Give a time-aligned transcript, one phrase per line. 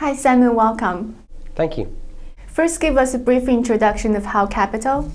[0.00, 1.14] Hi, Simon, welcome.
[1.54, 1.94] Thank you.
[2.46, 5.12] First, give us a brief introduction of Hao Capital.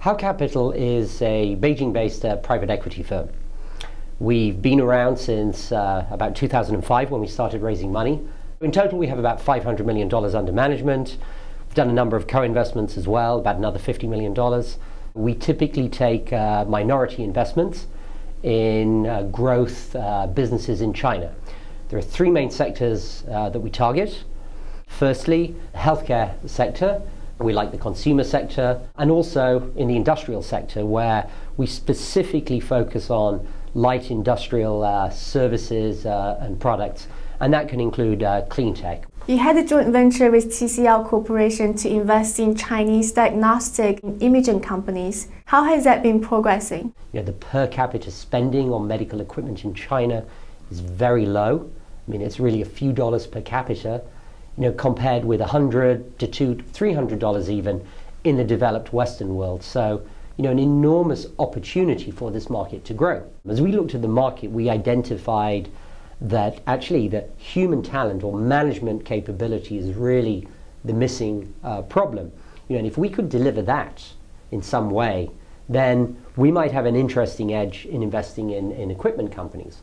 [0.00, 3.30] Hao Capital is a Beijing based uh, private equity firm.
[4.18, 8.20] We've been around since uh, about 2005 when we started raising money.
[8.60, 11.16] In total, we have about $500 million under management.
[11.66, 14.34] We've done a number of co investments as well, about another $50 million.
[15.14, 17.86] We typically take uh, minority investments
[18.42, 21.34] in uh, growth uh, businesses in China.
[21.92, 24.24] There are three main sectors uh, that we target.
[24.86, 27.02] Firstly, the healthcare sector.
[27.38, 31.28] We like the consumer sector, and also in the industrial sector, where
[31.58, 37.08] we specifically focus on light industrial uh, services uh, and products,
[37.40, 39.04] and that can include uh, clean tech.
[39.26, 45.28] You had a joint venture with TCL Corporation to invest in Chinese diagnostic imaging companies.
[45.44, 46.94] How has that been progressing?
[47.12, 50.24] You know, the per capita spending on medical equipment in China
[50.70, 51.70] is very low.
[52.06, 54.02] I mean, it's really a few dollars per capita,
[54.56, 57.86] you know, compared with 100 to two, 300 dollars even
[58.24, 59.62] in the developed Western world.
[59.62, 60.02] So,
[60.36, 63.28] you know, an enormous opportunity for this market to grow.
[63.48, 65.68] As we looked at the market, we identified
[66.20, 70.46] that actually the human talent or management capability is really
[70.84, 72.32] the missing uh, problem.
[72.68, 74.04] You know, and if we could deliver that
[74.50, 75.30] in some way,
[75.68, 79.82] then we might have an interesting edge in investing in, in equipment companies.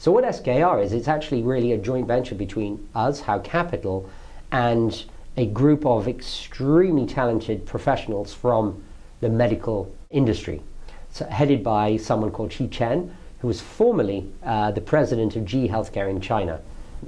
[0.00, 4.08] So what SKR is, it's actually really a joint venture between us, Hao Capital,
[4.52, 5.04] and
[5.36, 8.84] a group of extremely talented professionals from
[9.20, 10.62] the medical industry,
[11.10, 15.66] so headed by someone called Qi Chen, who was formerly uh, the president of GE
[15.68, 16.60] Healthcare in China.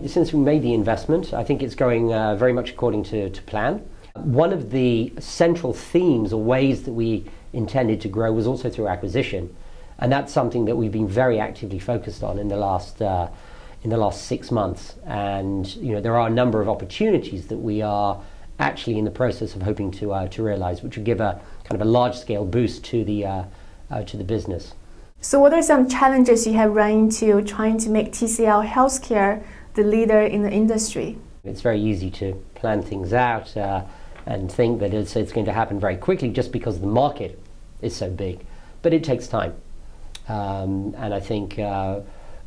[0.06, 3.42] Since we made the investment, I think it's going uh, very much according to, to
[3.42, 3.88] plan.
[4.14, 8.88] One of the central themes or ways that we intended to grow was also through
[8.88, 9.54] acquisition.
[10.00, 13.28] And that's something that we've been very actively focused on in the last uh,
[13.82, 14.96] in the last six months.
[15.04, 18.20] And you know, there are a number of opportunities that we are
[18.58, 21.80] actually in the process of hoping to uh, to realize, which would give a kind
[21.80, 23.44] of a large scale boost to the uh,
[23.90, 24.74] uh to the business.
[25.22, 29.42] So, what are some challenges you have run into trying to make TCL Healthcare
[29.74, 31.18] the leader in the industry?
[31.44, 33.84] It's very easy to plan things out uh,
[34.24, 37.38] and think that it's, it's going to happen very quickly just because the market
[37.82, 38.46] is so big.
[38.80, 39.54] But it takes time.
[40.30, 42.00] Um, and I think uh,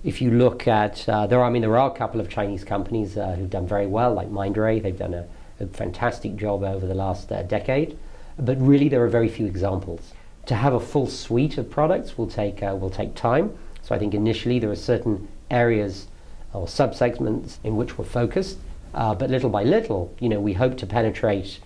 [0.06, 2.64] if you look at uh, there, are, I mean, there are a couple of Chinese
[2.64, 4.82] companies uh, who've done very well, like Mindray.
[4.82, 5.28] They've done a,
[5.60, 7.98] a fantastic job over the last uh, decade,
[8.40, 10.14] but really there are very few examples.
[10.46, 13.58] To have a full suite of products will take uh, will take time.
[13.82, 16.08] So I think initially there are certain areas
[16.54, 18.60] or subsegments in which we're focused,
[18.94, 21.60] uh, but little by little, you know, we hope to penetrate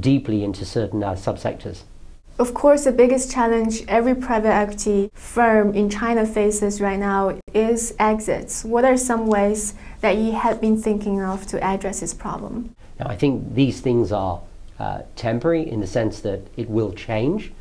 [0.00, 1.82] deeply into certain subsectors.
[2.38, 7.94] Of course, the biggest challenge every private equity firm in China faces right now is
[7.98, 8.62] exits.
[8.62, 12.74] What are some ways that you have been thinking of to address this problem?
[13.00, 14.42] Now, I think these things are
[14.78, 17.52] uh, temporary in the sense that it will change,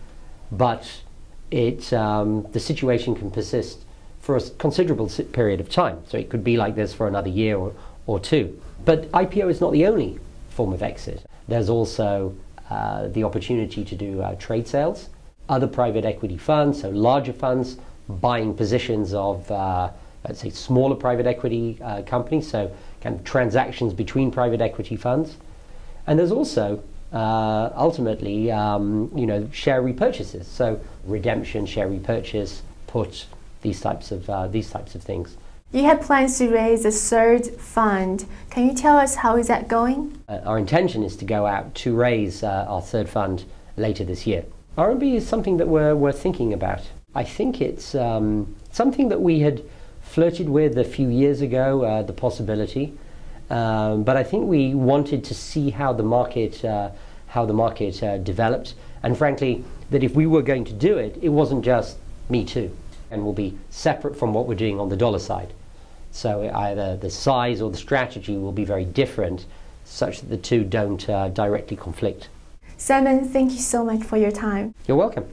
[0.52, 1.02] but
[1.52, 3.86] it, um, the situation can persist
[4.20, 6.04] for a considerable period of time.
[6.06, 7.74] So it could be like this for another year or,
[8.08, 8.62] or two.
[8.84, 10.20] But IPO is not the only
[10.50, 11.26] form of exit.
[11.48, 12.36] There's also
[12.70, 15.10] the opportunity to do uh, trade sales.
[15.48, 17.78] Other private equity funds, so larger funds,
[18.10, 19.92] buying positions of, uh,
[20.28, 22.72] let's say, smaller private equity uh, companies, so
[23.02, 25.38] kind of transactions between private equity funds.
[26.08, 26.84] And there's also
[27.14, 33.28] uh, ultimately, um, you know, share repurchases, so redemption, share repurchase, put
[33.62, 35.38] these types of these types of things.
[35.76, 38.24] You had plans to raise a third fund.
[38.50, 40.18] Can you tell us how is that going?
[40.30, 43.44] Uh, our intention is to go out to raise uh, our third fund
[43.76, 44.46] later this year.
[44.78, 46.90] RMB is something that we're, we're thinking about.
[47.14, 49.64] I think it's um, something that we had
[50.02, 52.98] flirted with a few years ago, uh, the possibility.
[53.50, 56.92] Um, but I think we wanted to see how the market, uh,
[57.28, 61.20] how the market uh, developed, and frankly, that if we were going to do it,
[61.22, 61.98] it wasn't just
[62.30, 62.74] me too
[63.12, 65.54] and will be separate from what we're doing on the dollar side.
[66.16, 69.46] So either the size or the strategy will be very different,
[69.84, 72.30] such that the two don't uh, directly conflict.
[72.78, 74.74] Simon, thank you so much for your time.
[74.88, 75.28] You're welcome.